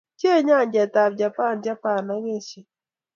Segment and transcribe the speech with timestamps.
[0.15, 2.65] bchee nyanjetab Japan, Japan ak Asia